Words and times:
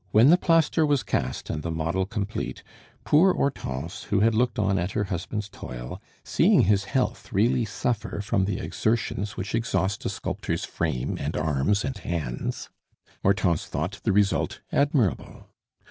When 0.09 0.31
the 0.31 0.37
plaster 0.37 0.83
was 0.83 1.03
cast 1.03 1.47
and 1.51 1.61
the 1.61 1.69
model 1.69 2.07
complete, 2.07 2.63
poor 3.03 3.35
Hortense, 3.35 4.05
who 4.05 4.21
had 4.21 4.33
looked 4.33 4.57
on 4.57 4.79
at 4.79 4.93
her 4.93 5.03
husband's 5.03 5.47
toil, 5.47 6.01
seeing 6.23 6.61
his 6.61 6.85
health 6.85 7.31
really 7.31 7.65
suffer 7.65 8.19
from 8.19 8.45
the 8.45 8.57
exertions 8.57 9.37
which 9.37 9.53
exhaust 9.53 10.03
a 10.03 10.09
sculptor's 10.09 10.65
frame 10.65 11.17
and 11.19 11.37
arms 11.37 11.85
and 11.85 11.99
hands 11.99 12.67
Hortense 13.21 13.67
thought 13.67 13.99
the 14.01 14.11
result 14.11 14.59
admirable. 14.71 15.49